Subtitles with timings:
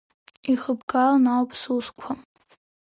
[0.51, 2.09] Ихыбгалон ауп сусқәа.